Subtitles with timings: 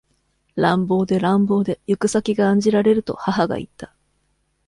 [0.55, 3.93] 乱暴で乱暴で、ゆく先が案じられると、母がいった。